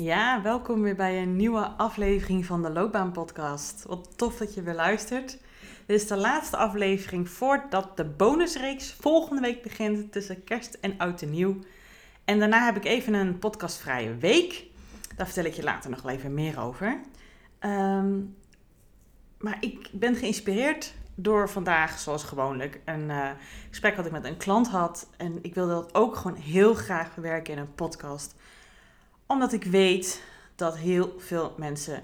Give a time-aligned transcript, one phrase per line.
[0.00, 3.84] Ja, welkom weer bij een nieuwe aflevering van de Loopbaan Podcast.
[3.86, 5.38] Wat tof dat je weer luistert.
[5.86, 11.22] Dit is de laatste aflevering voordat de bonusreeks volgende week begint tussen kerst en oud
[11.22, 11.58] en nieuw.
[12.24, 14.66] En daarna heb ik even een podcastvrije week.
[15.16, 17.00] Daar vertel ik je later nog wel even meer over.
[17.58, 18.18] Ehm,
[19.38, 23.30] maar ik ben geïnspireerd door vandaag, zoals gewoonlijk, een uh,
[23.68, 25.08] gesprek wat ik met een klant had.
[25.16, 28.34] En ik wilde dat ook gewoon heel graag verwerken in een podcast
[29.28, 30.22] omdat ik weet
[30.54, 32.02] dat heel veel mensen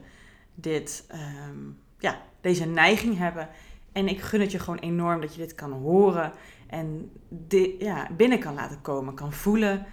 [0.55, 1.59] dit, ehm,
[1.99, 3.49] ja, deze neiging hebben.
[3.93, 6.33] En ik gun het je gewoon enorm dat je dit kan horen
[6.67, 9.87] en dit, ja, binnen kan laten komen, kan voelen.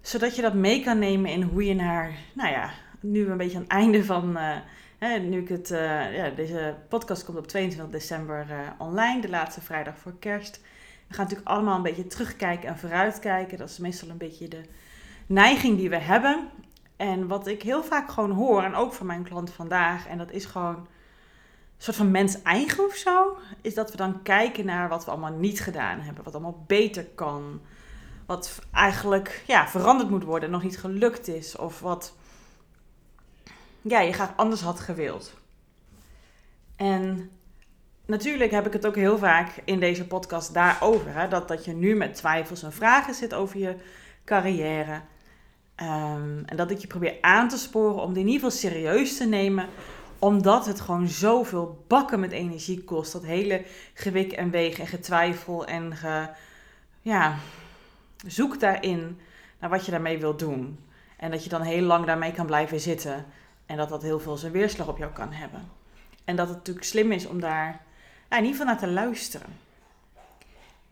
[0.00, 3.56] Zodat je dat mee kan nemen in hoe je naar, nou ja, nu een beetje
[3.56, 4.56] aan het einde van, uh,
[4.98, 9.28] hè, nu ik het, uh, ja, deze podcast komt op 22 december uh, online, de
[9.28, 10.60] laatste vrijdag voor kerst.
[11.08, 13.58] We gaan natuurlijk allemaal een beetje terugkijken en vooruitkijken.
[13.58, 14.60] Dat is meestal een beetje de,
[15.28, 16.48] neiging die we hebben.
[16.96, 20.30] En wat ik heel vaak gewoon hoor, en ook van mijn klant vandaag, en dat
[20.30, 24.88] is gewoon een soort van mens eigen of zo, is dat we dan kijken naar
[24.88, 27.60] wat we allemaal niet gedaan hebben, wat allemaal beter kan,
[28.26, 32.14] wat eigenlijk ja, veranderd moet worden en nog niet gelukt is, of wat
[33.82, 35.34] ja, je graag anders had gewild.
[36.76, 37.30] En
[38.06, 41.72] natuurlijk heb ik het ook heel vaak in deze podcast daarover, hè, dat, dat je
[41.72, 43.76] nu met twijfels en vragen zit over je
[44.24, 45.00] carrière.
[45.78, 49.16] Ehm, en dat ik je probeer aan te sporen om dit in ieder geval serieus
[49.16, 49.66] te nemen.
[50.18, 53.12] Omdat het gewoon zoveel bakken met energie kost.
[53.12, 56.28] Dat hele gewik en wegen en getwijfel en ge,
[57.02, 57.36] ja,
[58.26, 59.20] zoek daarin
[59.60, 60.78] naar wat je daarmee wilt doen.
[61.16, 63.26] En dat je dan heel lang daarmee kan blijven zitten.
[63.66, 65.68] En dat dat heel veel zijn weerslag op jou kan hebben.
[66.24, 67.80] En dat het natuurlijk slim is om daar
[68.28, 69.56] in ieder geval naar te luisteren.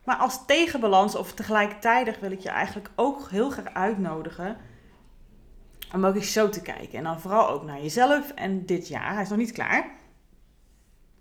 [0.04, 4.56] Maar als tegenbalans of tegelijkertijd wil ik je eigenlijk ook heel graag uitnodigen
[5.92, 6.98] om ook eens zo te kijken.
[6.98, 9.12] En dan vooral ook naar jezelf en dit jaar.
[9.12, 9.94] Hij is nog niet klaar.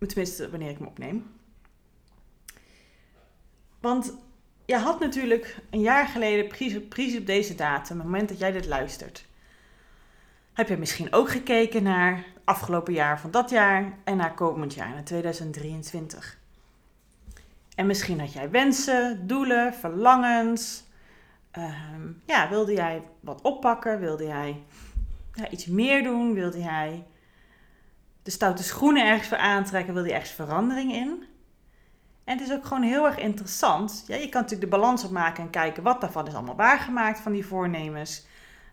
[0.08, 1.34] Tenminste, wanneer ik hem opneem.
[3.80, 4.14] Want
[4.66, 6.48] je had natuurlijk een jaar geleden,
[6.88, 9.26] precies, op deze datum, het moment dat jij dit luistert,
[10.54, 14.74] heb je misschien ook gekeken naar het afgelopen jaar van dat jaar en naar komend
[14.74, 16.38] jaar, naar 2023.
[17.76, 20.85] En misschien had jij wensen, doelen, verlangens,
[21.56, 24.00] Ehm, ja, wilde jij wat oppakken?
[24.00, 24.64] Wilde jij
[25.34, 26.34] ja, iets meer doen?
[26.34, 27.06] Wilde jij
[28.24, 29.94] de stoute schoenen ergens voor aantrekken?
[29.94, 31.24] Wilde je ergens verandering in?
[32.24, 34.04] En het is ook gewoon heel erg interessant.
[34.08, 37.32] Ja, je kan natuurlijk de balans opmaken en kijken wat daarvan is allemaal waargemaakt van
[37.32, 38.26] die voornemens.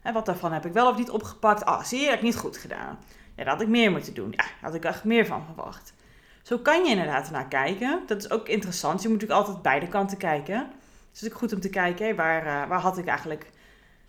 [0.03, 1.65] En wat daarvan heb ik wel of niet opgepakt.
[1.65, 2.99] Ah, zie je, dat heb ik niet goed gedaan.
[3.37, 4.31] Ja, daar had ik meer moeten doen.
[4.31, 5.95] Ja, daar had ik echt meer van verwacht.
[6.43, 8.01] Zo kan je inderdaad naar kijken.
[8.07, 9.03] Dat is ook interessant.
[9.03, 10.71] Je moet natuurlijk altijd beide kanten kijken.
[11.13, 13.51] Dus het is ook goed om te kijken, waar, uh, waar had ik eigenlijk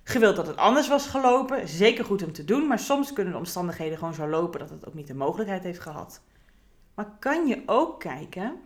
[0.04, 1.68] gewild dat het anders was gelopen?
[1.68, 4.88] Zeker goed om te doen, maar soms kunnen de omstandigheden gewoon zo lopen dat het
[4.88, 6.22] ook niet de mogelijkheid heeft gehad.
[6.94, 8.62] Maar kan je ook kijken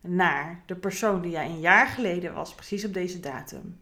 [0.00, 3.80] naar de persoon die jij een jaar geleden was, precies op deze datum.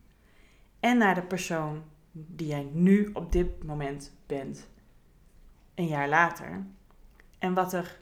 [0.80, 1.82] En naar de persoon
[2.12, 4.68] die jij nu op dit moment bent,
[5.74, 6.64] een jaar later.
[7.38, 7.98] En wat er,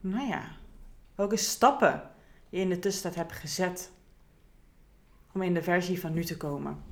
[0.00, 0.42] nou ja,
[1.14, 2.10] welke stappen
[2.48, 3.90] je in de tussentijd hebt gezet
[5.36, 6.82] om in de versie van nu te komen.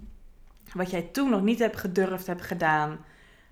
[0.73, 2.99] Wat jij toen nog niet hebt gedurfd, hebt gedaan,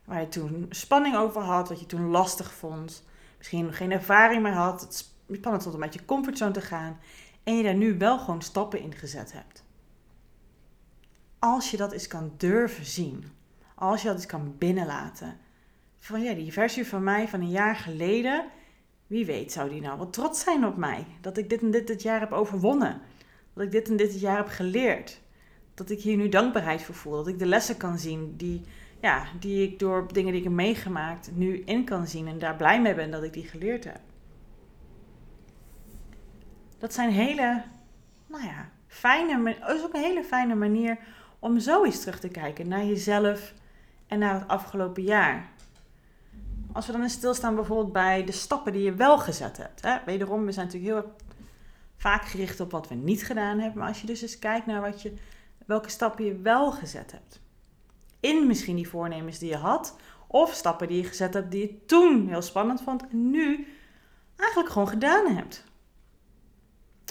[0.05, 3.05] waar je toen spanning over had, wat je toen lastig vond,
[3.39, 6.99] misschien geen ervaring meer had, het spannend vond om uit je comfortzone te gaan
[7.43, 9.65] en je daar nu wel gewoon stappen in gezet hebt.
[11.39, 13.25] Als je dat eens kan durven zien,
[13.75, 15.39] als je dat eens kan binnenlaten,
[15.99, 18.45] van ja, die versie van mij van een jaar geleden,
[19.07, 21.87] wie weet zou die nou wat trots zijn op mij, dat ik dit en dit
[21.87, 23.01] dit jaar heb overwonnen.
[23.55, 25.21] Dat ik dit en dit jaar heb geleerd.
[25.75, 27.13] Dat ik hier nu dankbaarheid voor voel.
[27.13, 28.61] Dat ik de lessen kan zien die,
[29.01, 32.29] ja, die ik door dingen die ik heb meegemaakt nu in kan zien.
[32.29, 34.01] En daar blij mee ben dat ik die geleerd heb.
[36.79, 37.63] Dat zijn hele,
[38.27, 40.99] nou ja, fijne, is ook een hele fijne manier
[41.39, 43.55] om zo eens terug te kijken naar jezelf
[44.07, 45.51] en naar het afgelopen jaar.
[46.73, 49.83] Als we dan eens stilstaan bijvoorbeeld bij de stappen die je wel gezet hebt.
[49.83, 49.97] Hè?
[50.05, 51.13] Wederom, we zijn natuurlijk heel
[52.03, 53.79] vaak gericht op wat we niet gedaan hebben.
[53.79, 55.15] Maar als je dus eens kijkt naar wat je,
[55.67, 57.41] welke stappen je wel gezet hebt.
[58.21, 59.97] In misschien die voornemens die je had.
[60.27, 63.09] Of stappen die je gezet hebt die je toen heel spannend vond.
[63.09, 63.67] En nu
[64.37, 65.65] eigenlijk gewoon gedaan hebt.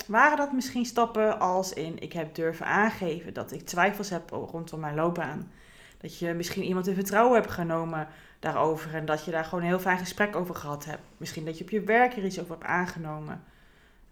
[0.06, 4.80] Waren dat misschien stappen als in ik heb durven aangeven dat ik twijfels heb rondom
[4.80, 5.50] mijn loopbaan?
[5.98, 9.70] Dat je misschien iemand in vertrouwen hebt genomen daarover en dat je daar gewoon een
[9.70, 11.02] heel fijn gesprek over gehad hebt.
[11.16, 13.44] Misschien dat je op je werk er iets over hebt aangenomen.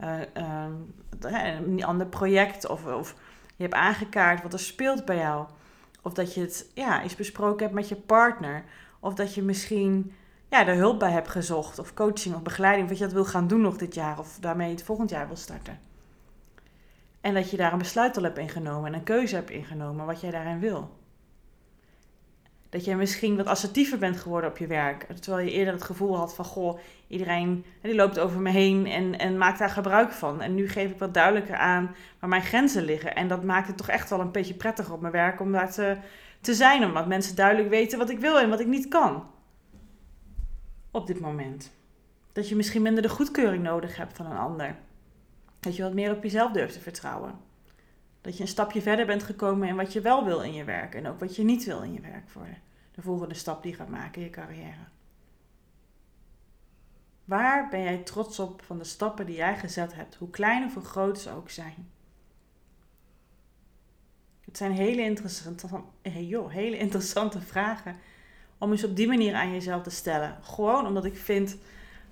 [0.03, 0.21] Uh,
[1.21, 3.15] een ander project of, of
[3.57, 5.47] je hebt aangekaart wat er speelt bij jou.
[6.03, 8.65] Of dat je het ja, eens besproken hebt met je partner.
[9.01, 10.13] Of dat je misschien
[10.49, 11.79] ja, er hulp bij hebt gezocht.
[11.79, 12.89] Of coaching of begeleiding.
[12.89, 14.19] Wat je dat wil gaan doen nog dit jaar.
[14.19, 15.79] Of daarmee het volgend jaar wil starten.
[17.21, 18.93] En dat je daar een besluit al hebt ingenomen.
[18.93, 20.99] En een keuze hebt ingenomen wat jij daarin wil.
[22.71, 25.07] Dat je misschien wat assertiever bent geworden op je werk.
[25.21, 29.19] Terwijl je eerder het gevoel had van, goh, iedereen die loopt over me heen en,
[29.19, 30.41] en maakt daar gebruik van.
[30.41, 33.15] En nu geef ik wat duidelijker aan waar mijn grenzen liggen.
[33.15, 35.73] En dat maakt het toch echt wel een beetje prettiger op mijn werk om daar
[35.73, 35.97] te,
[36.41, 36.85] te zijn.
[36.85, 39.27] Omdat mensen duidelijk weten wat ik wil en wat ik niet kan.
[40.91, 41.73] Op dit moment.
[42.33, 44.77] Dat je misschien minder de goedkeuring nodig hebt van een ander.
[45.61, 47.50] Dat je wat meer op jezelf durft te vertrouwen.
[48.21, 50.95] Dat je een stapje verder bent gekomen in wat je wel wil in je werk.
[50.95, 52.49] En ook wat je niet wil in je werk voor
[52.95, 54.89] de volgende stap die je gaat maken in je carrière.
[57.25, 60.75] Waar ben jij trots op van de stappen die jij gezet hebt, hoe klein of
[60.75, 61.91] hoe groot ze ook zijn?
[64.41, 65.69] Het zijn hele interessante,
[66.03, 67.97] joh, hele interessante vragen
[68.59, 70.39] om eens op die manier aan jezelf te stellen.
[70.43, 71.57] Gewoon omdat ik vind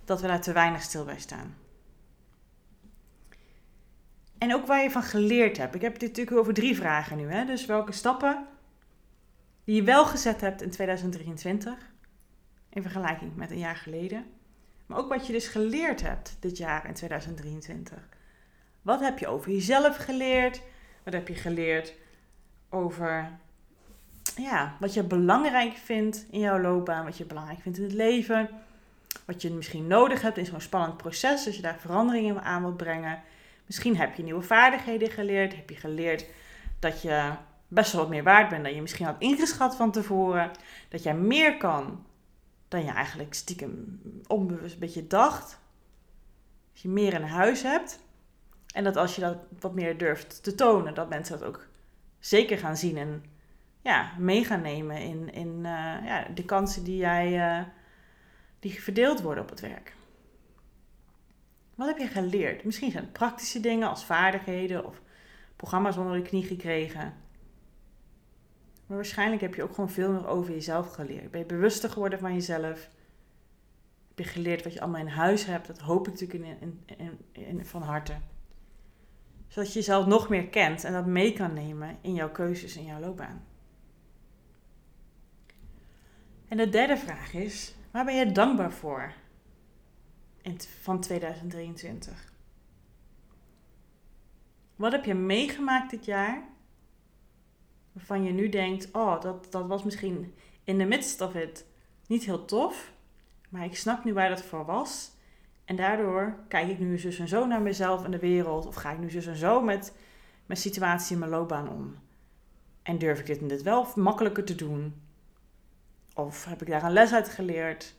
[0.04, 1.56] dat we daar te weinig stil bij staan.
[4.38, 5.74] En ook waar je van geleerd hebt.
[5.74, 7.30] Ik heb dit natuurlijk over drie vragen nu.
[7.32, 7.44] Hè?
[7.44, 8.46] Dus welke stappen
[9.64, 11.74] die je wel gezet hebt in 2023
[12.70, 14.24] in vergelijking met een jaar geleden.
[14.86, 18.08] Maar ook wat je dus geleerd hebt dit jaar in 2023.
[18.82, 20.62] Wat heb je over jezelf geleerd?
[21.04, 21.94] Wat heb je geleerd
[22.68, 23.30] over
[24.36, 28.48] ja, wat je belangrijk vindt in jouw loopbaan, wat je belangrijk vindt in het leven,
[29.24, 32.76] wat je misschien nodig hebt in zo'n spannend proces, als je daar veranderingen aan wilt
[32.76, 33.22] brengen.
[33.68, 36.26] Misschien heb je nieuwe vaardigheden geleerd, heb je geleerd
[36.78, 37.32] dat je
[37.68, 40.50] best wel wat meer waard bent dan je misschien had ingeschat van tevoren,
[40.88, 42.06] dat jij meer kan
[42.68, 45.58] dan je eigenlijk stiekem onbewust een beetje dacht.
[46.72, 48.00] Dat je meer in huis hebt.
[48.74, 51.66] En dat als je dat wat meer durft te tonen, dat mensen dat ook
[52.18, 53.24] zeker gaan zien en
[53.80, 55.62] ja, mee gaan nemen in, in uh,
[56.04, 57.64] ja, de kansen die jij uh,
[58.58, 59.96] die verdeeld worden op het werk.
[61.78, 62.64] Wat heb je geleerd?
[62.64, 65.02] Misschien zijn het praktische dingen als vaardigheden of
[65.56, 67.14] programma's onder de knie gekregen.
[68.86, 71.30] Maar waarschijnlijk heb je ook gewoon veel meer over jezelf geleerd.
[71.30, 72.88] Ben je bewuster geworden van jezelf?
[74.08, 75.66] Heb je geleerd wat je allemaal in huis hebt?
[75.66, 76.84] Dat hoop ik natuurlijk in,
[77.32, 78.14] in, van harte.
[79.48, 82.84] Zodat je jezelf nog meer kent en dat mee kan nemen in jouw keuzes in
[82.84, 83.44] jouw loopbaan.
[86.48, 89.12] En de derde vraag is: waar ben je dankbaar voor
[90.80, 92.32] van 2023?
[94.76, 96.42] Wat heb je meegemaakt dit jaar
[97.92, 101.66] waarvan je nu denkt, oh, dat, dat was misschien in de midst of it
[102.06, 102.92] niet heel tof,
[103.48, 105.10] maar ik snap nu waar dat voor was.
[105.64, 108.92] En daardoor kijk ik nu zus en zo naar mezelf en de wereld, of ga
[108.92, 109.94] ik nu zus en zo met
[110.46, 111.96] mijn situatie in mijn loopbaan om.
[112.82, 115.02] En durf ik dit en dit wel makkelijker te doen?
[116.14, 117.94] Of heb ik daar een les uit geleerd?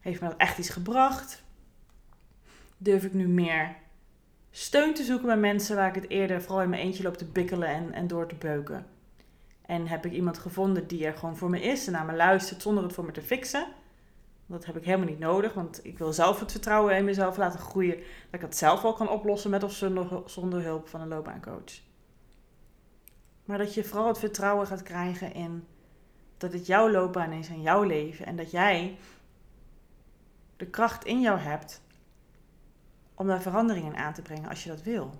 [0.00, 1.43] Heeft me dat echt iets gebracht?
[2.84, 3.76] Durf ik nu meer
[4.50, 7.24] steun te zoeken bij mensen waar ik het eerder vooral in mijn eentje loop te
[7.24, 8.86] bikkelen en, en door te beuken?
[9.66, 12.62] En heb ik iemand gevonden die er gewoon voor me is en naar me luistert
[12.62, 13.66] zonder het voor me te fixen.
[14.46, 17.60] Dat heb ik helemaal niet nodig, want ik wil zelf het vertrouwen in mezelf laten
[17.60, 17.96] groeien.
[17.96, 21.80] Dat ik het zelf wel kan oplossen met of zonder, zonder hulp van een loopbaancoach.
[23.44, 25.66] Maar dat je vooral het vertrouwen gaat krijgen in
[26.36, 28.26] dat het jouw loopbaan is en jouw leven.
[28.26, 28.96] En dat jij
[30.56, 31.82] de kracht in jou hebt
[33.14, 35.10] om daar veranderingen aan te brengen als je dat wil.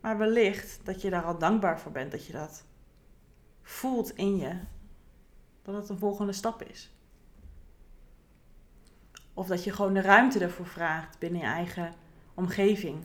[0.00, 2.64] Maar wellicht dat je daar al dankbaar voor bent dat je dat
[3.62, 4.60] voelt in je
[5.62, 6.90] dat het een volgende stap is.
[9.34, 11.94] Of dat je gewoon de ruimte ervoor vraagt binnen je eigen
[12.34, 12.96] omgeving.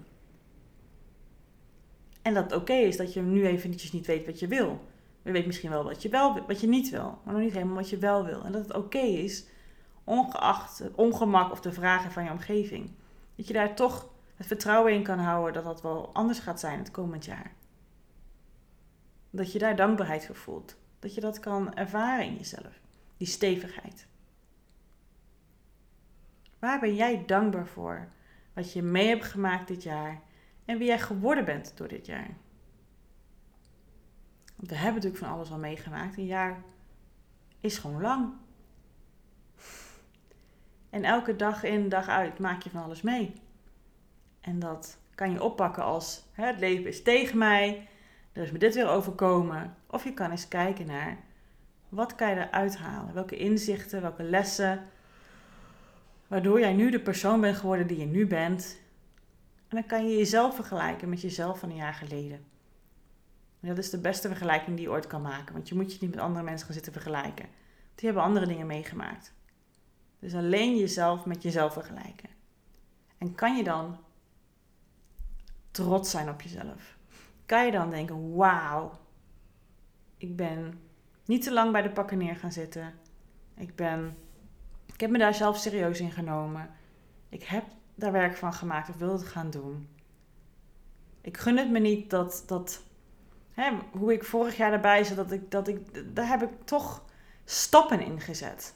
[2.22, 4.82] En dat het oké is dat je nu eventjes niet weet wat je wil.
[5.22, 7.76] Je weet misschien wel wat je, wel, wat je niet wil, maar nog niet helemaal
[7.76, 8.44] wat je wel wil.
[8.44, 9.46] En dat het oké is,
[10.04, 12.92] ongeacht het ongemak of de vragen van je omgeving.
[13.36, 16.80] Dat je daar toch het vertrouwen in kan houden dat dat wel anders gaat zijn
[16.80, 17.52] het komend jaar.
[19.30, 20.76] Dat je daar dankbaarheid voor voelt.
[21.00, 22.80] Dat je dat kan ervaren in jezelf.
[23.18, 24.08] Die stevigheid.
[26.60, 28.08] Waar ben jij dankbaar voor?
[28.54, 30.22] Wat je mee hebt gemaakt dit jaar
[30.66, 32.38] en wie jij geworden bent door dit jaar.
[34.56, 36.18] Want we hebben natuurlijk van alles al meegemaakt.
[36.18, 36.64] Een jaar
[37.60, 38.34] is gewoon lang.
[40.94, 43.34] En elke dag in, dag uit maak je van alles mee.
[44.42, 47.88] En dat kan je oppakken als hè, het leven is tegen mij,
[48.32, 49.76] er is me dit weer overkomen.
[49.88, 51.18] Of je kan eens kijken naar
[51.90, 53.14] wat kan je eruit halen?
[53.14, 54.86] Welke inzichten, welke lessen,
[56.28, 58.80] waardoor jij nu de persoon bent geworden die je nu bent.
[59.68, 62.46] En dan kan je jezelf vergelijken met jezelf van een jaar geleden.
[63.60, 65.98] En dat is de beste vergelijking die je ooit kan maken, want je moet je
[66.02, 67.46] niet met andere mensen gaan zitten vergelijken.
[67.96, 69.34] Die hebben andere dingen meegemaakt.
[70.24, 72.30] Dus alleen jezelf met jezelf vergelijken.
[73.18, 73.98] En kan je dan
[75.72, 76.98] trots zijn op jezelf?
[77.46, 78.92] Kan je dan denken: wauw,
[80.18, 80.80] ik ben
[81.26, 82.94] niet te lang bij de pakken neer gaan zitten.
[83.56, 84.18] Ik, ben,
[84.86, 86.70] ik heb me daar zelf serieus in genomen.
[87.30, 87.64] Ik heb
[87.96, 88.88] daar werk van gemaakt.
[88.88, 89.88] Ik wil het gaan doen.
[91.22, 92.84] Ik gun het me niet dat, dat
[93.52, 97.06] hè, hoe ik vorig jaar erbij zat, dat ik, dat ik, daar heb ik toch
[97.46, 98.76] stappen in gezet.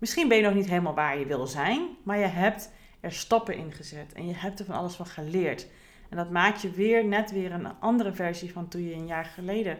[0.00, 3.56] Misschien ben je nog niet helemaal waar je wil zijn, maar je hebt er stappen
[3.56, 5.66] in gezet en je hebt er van alles van geleerd.
[6.08, 9.24] En dat maakt je weer net weer een andere versie van toen je een jaar
[9.24, 9.78] geleden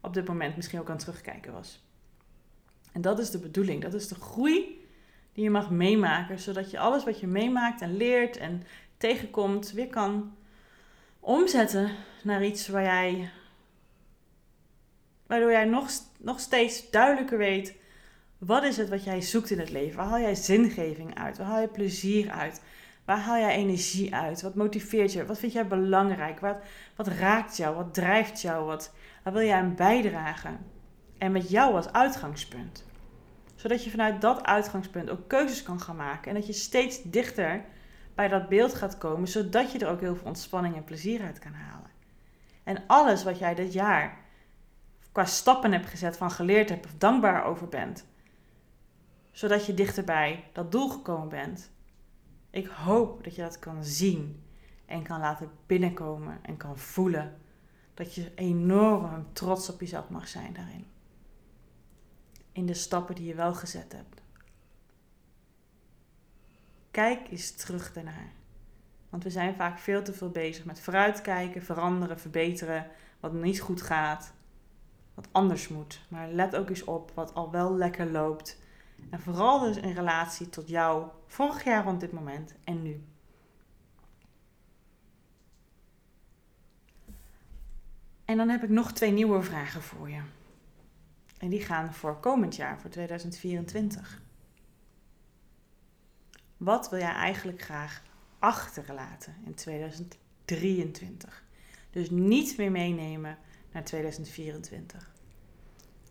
[0.00, 1.84] op dit moment misschien ook aan het terugkijken was.
[2.92, 4.84] En dat is de bedoeling, dat is de groei
[5.32, 8.62] die je mag meemaken, zodat je alles wat je meemaakt en leert en
[8.96, 10.36] tegenkomt weer kan
[11.20, 11.90] omzetten
[12.22, 13.30] naar iets waar jij,
[15.26, 17.74] waardoor jij nog, nog steeds duidelijker weet
[18.38, 19.96] wat is het wat jij zoekt in het leven?
[19.96, 21.38] Waar haal jij zingeving uit?
[21.38, 22.62] Waar haal je plezier uit?
[23.04, 24.42] Waar haal jij energie uit?
[24.42, 25.26] Wat motiveert je?
[25.26, 26.40] Wat vind jij belangrijk?
[26.40, 26.56] Wat,
[26.96, 27.76] wat raakt jou?
[27.76, 28.64] Wat drijft jou?
[28.64, 30.58] Wat, waar wil jij aan bijdragen?
[31.18, 32.84] En met jou als uitgangspunt.
[33.54, 36.28] Zodat je vanuit dat uitgangspunt ook keuzes kan gaan maken.
[36.28, 37.64] En dat je steeds dichter
[38.14, 39.28] bij dat beeld gaat komen.
[39.28, 41.90] Zodat je er ook heel veel ontspanning en plezier uit kan halen.
[42.64, 44.18] En alles wat jij dit jaar
[45.12, 48.06] qua stappen hebt gezet, van geleerd hebt of dankbaar over bent.
[49.36, 51.70] Zodat je dichterbij dat doel gekomen bent
[52.50, 54.42] ik hoop dat je dat kan zien
[54.86, 57.36] en kan laten binnenkomen en kan voelen.
[57.94, 60.86] Dat je enorm trots op jezelf mag zijn daarin.
[62.52, 64.22] In de stappen die je wel gezet hebt.
[66.90, 68.32] Kijk eens terug daarnaar.
[69.08, 72.86] Want we zijn vaak veel te veel bezig met vooruitkijken, veranderen, verbeteren.
[73.20, 74.32] Wat niet goed gaat,
[75.14, 76.00] wat anders moet.
[76.08, 78.64] Maar let ook eens op wat al wel lekker loopt
[79.10, 83.04] en vooral dus in relatie tot jou vorig jaar rond dit moment en nu.
[88.24, 90.20] En dan heb ik nog twee nieuwe vragen voor je.
[91.38, 94.22] En die gaan voor komend jaar, voor 2024.
[96.56, 98.02] Wat wil jij eigenlijk graag
[98.38, 101.44] achterlaten in 2023?
[101.90, 103.38] Dus niet meer meenemen
[103.72, 105.14] naar 2024.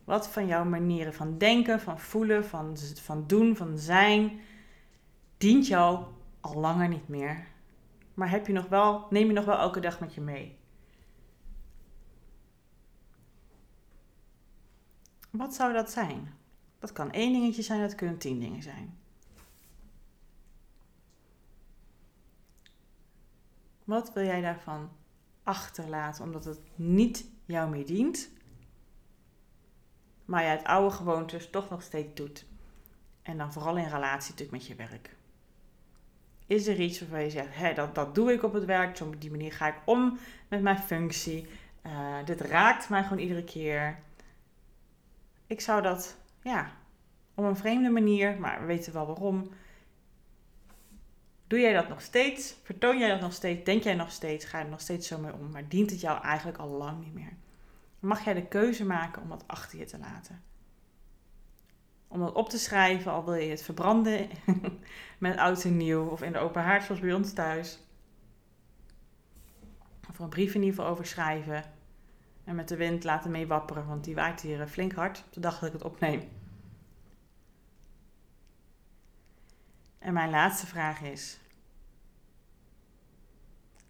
[0.06, 4.40] Wat van jouw manieren van denken, van voelen, van, van doen, van zijn,
[5.38, 6.06] dient jou
[6.40, 7.48] al langer niet meer.
[8.14, 10.58] Maar heb je nog wel, neem je nog wel elke dag met je mee.
[15.30, 16.34] Wat zou dat zijn?
[16.80, 18.98] Dat kan één dingetje zijn, dat kunnen tien dingen zijn.
[23.84, 24.90] Wat wil jij daarvan
[25.44, 28.30] achterlaten omdat het niet jou meer dient?
[30.26, 32.46] Maar je het oude gewoontes toch nog steeds doet.
[33.22, 35.16] En dan vooral in relatie natuurlijk met je werk.
[36.48, 39.22] Is er iets waarvan je zegt, hé, dat, dat doe ik op het werk, op
[39.22, 40.18] die manier ga ik om
[40.48, 41.48] met mijn functie.
[41.86, 44.00] Uh, dit raakt mij gewoon iedere keer.
[45.48, 46.72] Ik zou dat, ja,
[47.36, 49.50] op een vreemde manier, maar we weten wel waarom.
[51.48, 52.56] Doe jij dat nog steeds?
[52.64, 53.64] Vertoon jij dat nog steeds?
[53.64, 54.46] Denk jij nog steeds?
[54.46, 55.52] Ga je er nog steeds zo mee om?
[55.52, 57.34] Maar dient het jou eigenlijk al lang niet meer?
[58.06, 60.44] Mag jij de keuze maken om dat achter je te laten.
[62.08, 64.30] Om dat op te schrijven, al wil je het verbranden
[65.18, 67.80] met oud en nieuw of in de open haard zoals bij ons thuis.
[70.10, 71.64] Of een brief in ieder geval over schrijven.
[72.44, 75.40] En met de wind laten meewapperen, want die waait hier eh, flink hard op de
[75.40, 76.30] dag dat ik het opneem.
[80.00, 81.40] En mijn laatste vraag is: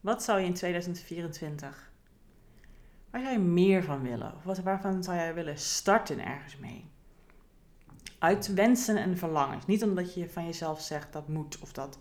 [0.01, 1.84] wat zou je in 2024
[3.15, 4.33] Waar zou je meer van willen?
[4.35, 6.89] Of wat, waarvan zou jij willen starten ergens mee?
[8.19, 9.65] Uit wensen en verlangens.
[9.65, 11.99] Niet omdat je van jezelf zegt dat moet of dat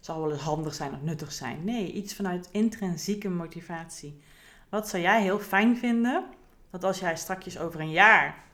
[0.00, 1.64] zal wel eens handig zijn of nuttig zijn.
[1.64, 4.20] Nee, iets vanuit intrinsieke motivatie.
[4.68, 6.24] Wat zou jij heel fijn vinden
[6.70, 8.44] dat als jij strakjes over een jaar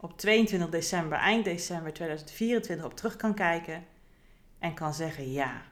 [0.00, 3.84] op 22 december, eind december 2024 op terug kan kijken
[4.58, 5.62] en kan zeggen ja.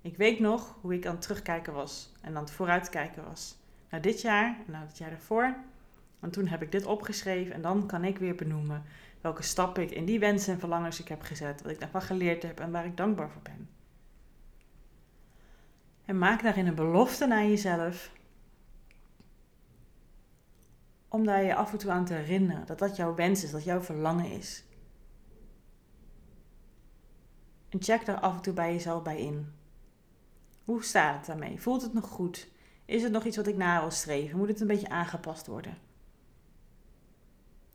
[0.00, 3.60] Ik weet nog hoe ik aan het terugkijken was en aan het vooruitkijken was.
[3.92, 5.56] Naar dit jaar naar het jaar daarvoor.
[6.20, 8.82] En toen heb ik dit opgeschreven en dan kan ik weer benoemen
[9.20, 12.42] welke stappen ik in die wensen en verlangens ik heb gezet, wat ik daarvan geleerd
[12.42, 13.68] heb en waar ik dankbaar voor ben.
[16.04, 18.12] En maak daarin een belofte naar jezelf
[21.08, 23.64] om daar je af en toe aan te herinneren dat dat jouw wens is, dat
[23.64, 24.64] jouw verlangen is.
[27.68, 29.52] En check daar af en toe bij jezelf bij in.
[30.64, 31.60] Hoe staat het daarmee?
[31.60, 32.51] Voelt het nog goed?
[32.92, 34.38] Is het nog iets wat ik na wil streven?
[34.38, 35.78] Moet het een beetje aangepast worden?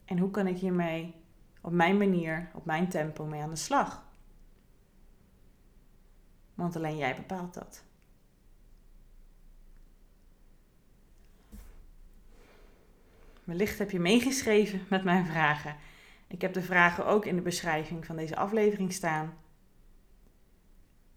[0.06, 1.16] En hoe kan ik hiermee
[1.62, 4.06] op mijn manier, op mijn tempo mee aan de slag?
[6.54, 7.84] Want alleen jij bepaalt dat.
[13.44, 15.76] Wellicht heb je meegeschreven met mijn vragen.
[16.28, 19.38] Ik heb de vragen ook in de beschrijving van deze aflevering staan.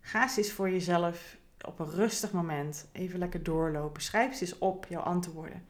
[0.00, 4.02] Ga eens voor jezelf op een rustig moment even lekker doorlopen.
[4.02, 5.64] Schrijf eens op, jouw antwoorden.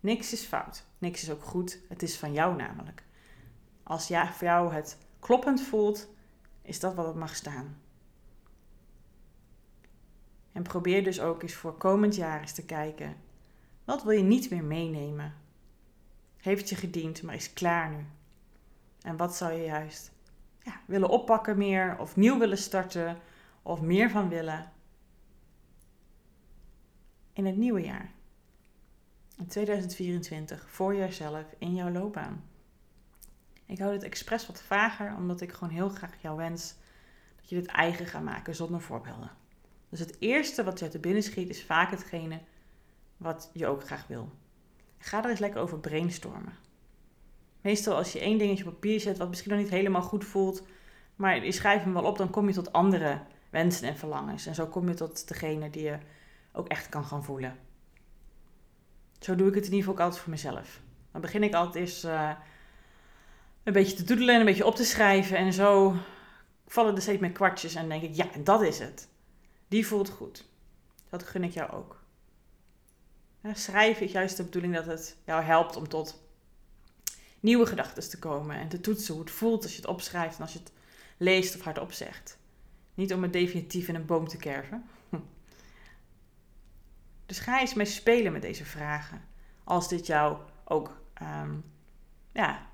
[0.00, 1.78] Niks is fout, niks is ook goed.
[1.88, 3.02] Het is van jou namelijk.
[3.82, 6.08] Als ja, voor jou het kloppend voelt,
[6.62, 7.78] is dat wat het mag staan.
[10.52, 13.16] En probeer dus ook eens voor komend jaar eens te kijken.
[13.84, 15.34] Wat wil je niet meer meenemen?
[16.36, 18.06] Heeft je gediend, maar is klaar nu?
[19.00, 20.12] En wat zou je juist
[20.62, 23.18] ja, willen oppakken meer, of nieuw willen starten,
[23.62, 24.72] of meer van willen?
[27.34, 28.10] In het nieuwe jaar.
[29.38, 32.44] In 2024, voor jezelf, in jouw loopbaan.
[33.66, 36.74] Ik hou dit expres wat vager, omdat ik gewoon heel graag jou wens
[37.36, 39.30] dat je dit eigen gaat maken zonder voorbeelden.
[39.88, 42.40] Dus het eerste wat je uit binnen schiet is vaak hetgene
[43.16, 44.32] wat je ook graag wil.
[44.98, 46.52] Ga er eens lekker over brainstormen.
[47.60, 50.66] Meestal als je één dingetje op papier zet wat misschien nog niet helemaal goed voelt,
[51.16, 53.20] maar je schrijft hem wel op, dan kom je tot andere
[53.50, 54.46] wensen en verlangens.
[54.46, 55.98] En zo kom je tot degene die je
[56.54, 57.58] ook echt kan gaan voelen.
[59.18, 60.80] Zo doe ik het in ieder geval ook altijd voor mezelf.
[61.12, 62.30] Dan begin ik altijd eens uh,
[63.62, 65.36] een beetje te doedelen en een beetje op te schrijven.
[65.36, 65.96] En zo
[66.66, 69.08] vallen er steeds meer kwartjes en denk ik, ja, dat is het.
[69.68, 70.48] Die voelt goed.
[71.08, 72.02] Dat gun ik jou ook.
[73.52, 76.22] Schrijven is juist de bedoeling dat het jou helpt om tot
[77.40, 80.42] nieuwe gedachten te komen en te toetsen hoe het voelt als je het opschrijft en
[80.42, 80.72] als je het
[81.16, 82.38] leest of hardop zegt.
[82.94, 84.84] Niet om het definitief in een boom te kerven.
[87.26, 89.22] Dus ga eens mee spelen met deze vragen.
[89.64, 91.54] Als dit jou ook, ehm,
[92.32, 92.66] ja,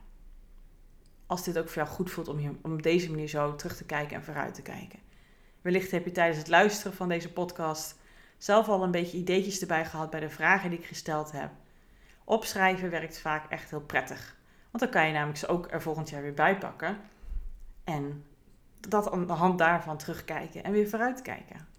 [1.27, 3.77] als dit ook voor jou goed voelt om, je, om op deze manier zo terug
[3.77, 4.99] te kijken en vooruit te kijken.
[5.63, 7.99] Wellicht heb je tijdens het luisteren van deze podcast
[8.39, 11.51] zelf al een beetje ideetjes erbij gehad bij de vragen die ik gesteld heb.
[12.25, 14.37] Opschrijven werkt vaak echt heel prettig.
[14.71, 17.01] Want dan kan je namelijk ze ook er volgend jaar weer bij pakken.
[17.85, 18.25] En
[18.81, 21.70] dat aan de hand daarvan terugkijken en weer vooruitkijken.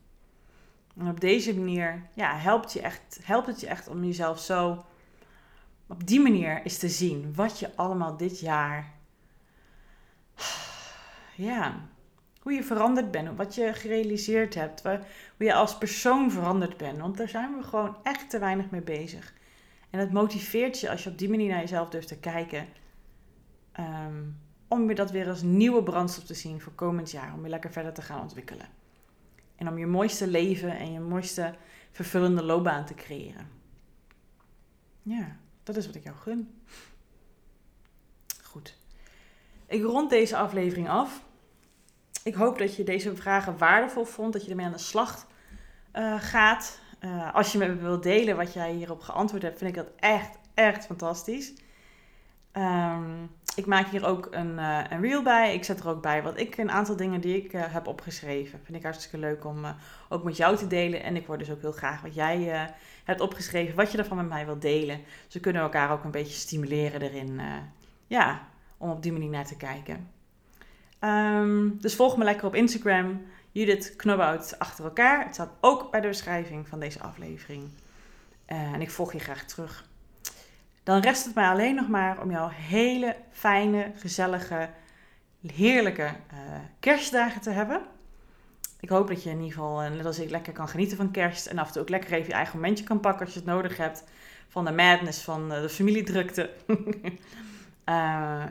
[0.97, 4.85] En op deze manier ja, helpt, je echt, helpt het je echt om jezelf zo
[5.87, 8.91] op die manier eens te zien wat je allemaal dit jaar.
[11.35, 11.75] Ja,
[12.41, 14.99] hoe je veranderd bent, wat je gerealiseerd hebt, hoe
[15.37, 16.97] je als persoon veranderd bent.
[16.97, 19.33] Want daar zijn we gewoon echt te weinig mee bezig.
[19.89, 22.67] En het motiveert je als je op die manier naar jezelf durft te kijken.
[23.71, 24.23] Ehm,
[24.67, 27.33] om je dat weer als nieuwe brandstof te zien voor komend jaar.
[27.33, 28.67] Om je lekker verder te gaan ontwikkelen.
[29.61, 31.55] En om je mooiste leven en je mooiste
[31.91, 33.49] vervullende loopbaan te creëren.
[35.01, 36.61] Ja, dat is wat ik jou gun.
[38.43, 38.77] Goed.
[39.67, 41.23] Ik rond deze aflevering af
[42.23, 45.27] ik hoop dat je deze vragen waardevol vond, dat je ermee aan de slag
[45.93, 46.79] uh, gaat.
[46.99, 50.37] Uh, als je me wilt delen wat jij hierop geantwoord hebt, vind ik dat echt,
[50.53, 51.53] echt fantastisch.
[52.53, 55.53] Um, ik maak hier ook een, uh, een reel bij.
[55.53, 58.59] Ik zet er ook bij wat ik, een aantal dingen die ik heb opgeschreven.
[58.63, 59.65] Vind ik hartstikke leuk om
[60.09, 61.03] ook met jou te delen.
[61.03, 62.69] En ik hoor dus ook heel graag wat jij
[63.03, 64.99] hebt opgeschreven, wat je ervan met mij wilt delen.
[65.27, 67.41] Ze kunnen elkaar ook een beetje stimuleren erin.
[68.07, 68.41] ja,
[68.77, 70.09] om op die manier naar te kijken.
[70.99, 73.21] Ehm, dus volg me lekker op Instagram.
[73.51, 75.23] Judith Knobhout achter elkaar.
[75.25, 77.63] Het staat ook bij de beschrijving van deze aflevering.
[78.45, 79.89] En ik volg je graag terug.
[80.83, 84.69] Dan rest het mij alleen nog maar om jou hele fijne, gezellige,
[85.53, 86.39] heerlijke uh,
[86.79, 87.81] kerstdagen te hebben.
[88.79, 91.45] Ik hoop dat je in ieder geval, net als ik, lekker kan genieten van kerst.
[91.45, 93.49] En af en toe ook lekker even je eigen momentje kan pakken als je het
[93.49, 94.03] nodig hebt.
[94.47, 96.49] Van de madness van eh, de familiedrukte.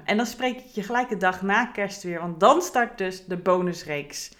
[0.04, 3.24] En dan spreek ik je gelijk de dag na kerst weer, want dan start dus
[3.24, 4.30] de bonusreeks.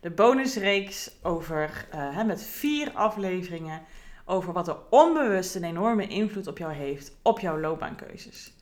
[0.00, 1.86] De bonusreeks over,
[2.26, 3.82] met vier afleveringen
[4.28, 8.52] over wat er onbewust een enorme invloed op jou heeft, op jouw loopbaankeuzes.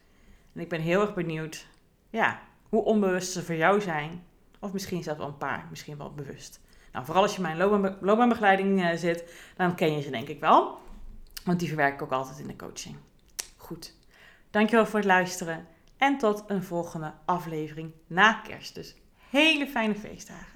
[0.52, 1.66] En ik ben heel erg benieuwd,
[2.11, 4.24] ja, hoe onbewust ze voor jou zijn.
[4.61, 6.61] Of misschien zelfs wel een paar, misschien wel bewust.
[6.92, 10.40] Nou, vooral als je mijn loopbaan, loopbaanbegeleiding uh, zit, dan ken je ze denk ik
[10.40, 10.79] wel.
[11.44, 12.96] Want die verwerk ik ook altijd in de coaching.
[13.57, 13.94] Goed,
[14.50, 15.66] dankjewel voor het luisteren.
[15.96, 18.74] En tot een volgende aflevering na kerst.
[18.74, 18.96] Dus
[19.31, 20.56] hele fijne feestdagen.